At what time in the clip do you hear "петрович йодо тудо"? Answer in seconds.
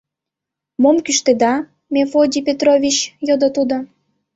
2.47-3.77